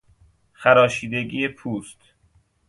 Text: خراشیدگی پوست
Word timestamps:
خراشیدگی 0.51 1.47
پوست 1.47 1.97